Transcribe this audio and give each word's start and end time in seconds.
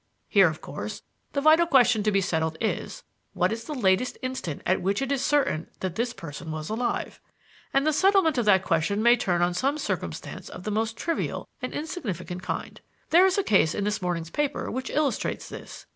"Here, 0.27 0.47
of 0.47 0.61
course, 0.61 1.03
the 1.33 1.41
vital 1.41 1.67
question 1.67 2.01
to 2.01 2.11
be 2.11 2.21
settled 2.21 2.57
is, 2.59 3.03
what 3.33 3.51
is 3.51 3.65
the 3.65 3.75
latest 3.75 4.17
instant 4.23 4.63
at 4.65 4.81
which 4.81 4.99
it 4.99 5.11
is 5.11 5.23
certain 5.23 5.67
that 5.81 5.93
this 5.93 6.11
person 6.11 6.49
was 6.51 6.71
alive? 6.71 7.19
And 7.71 7.85
the 7.85 7.93
settlement 7.93 8.39
of 8.39 8.45
that 8.45 8.63
question 8.63 9.03
may 9.03 9.15
turn 9.15 9.43
on 9.43 9.53
some 9.53 9.77
circumstance 9.77 10.49
of 10.49 10.63
the 10.63 10.71
most 10.71 10.97
trivial 10.97 11.47
and 11.61 11.71
insignificant 11.71 12.41
kind. 12.41 12.81
There 13.11 13.27
is 13.27 13.37
a 13.37 13.43
case 13.43 13.75
in 13.75 13.83
this 13.83 14.01
morning's 14.01 14.31
paper 14.31 14.71
which 14.71 14.89
illustrates 14.89 15.47
this. 15.47 15.85